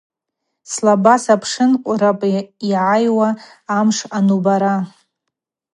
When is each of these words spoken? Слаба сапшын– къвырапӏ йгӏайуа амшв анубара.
Слаба 0.73 1.15
сапшын– 1.23 1.71
къвырапӏ 1.83 2.21
йгӏайуа 2.65 3.29
амшв 3.77 4.07
анубара. 4.17 4.75